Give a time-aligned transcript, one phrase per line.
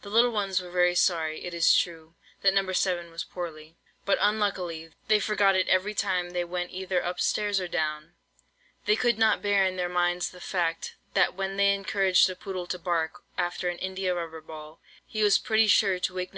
[0.00, 2.72] The little ones were very sorry, it is true, that No.
[2.72, 7.60] 7 was poorly; but, unluckily, they forgot it every time they went either up stairs
[7.60, 8.14] or down.
[8.86, 12.66] They could not bear in their minds the fact, that when they encouraged the poodle
[12.68, 16.34] to bark after an India rubber ball, he was pretty sure to wake No.